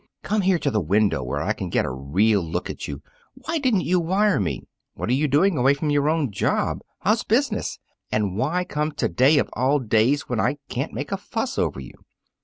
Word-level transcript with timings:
"Come 0.23 0.41
here 0.41 0.57
to 0.57 0.71
the 0.71 0.81
window 0.81 1.21
where 1.21 1.43
I 1.43 1.53
can 1.53 1.69
get 1.69 1.85
a 1.85 1.91
real 1.91 2.41
look 2.41 2.71
at 2.71 2.87
you! 2.87 3.03
Why 3.35 3.59
didn't 3.59 3.81
you 3.81 3.99
wire 3.99 4.39
me? 4.39 4.63
What 4.95 5.09
are 5.09 5.13
you 5.13 5.27
doing 5.27 5.59
away 5.59 5.75
from 5.75 5.91
your 5.91 6.09
own 6.09 6.31
job? 6.31 6.79
How's 7.01 7.23
business? 7.23 7.77
And 8.11 8.35
why 8.35 8.63
come 8.63 8.93
to 8.93 9.07
day, 9.07 9.37
of 9.37 9.47
all 9.53 9.77
days, 9.77 10.27
when 10.27 10.39
I 10.39 10.57
can't 10.69 10.91
make 10.91 11.11
a 11.11 11.17
fuss 11.17 11.59
over 11.59 11.79
you?" 11.79 11.93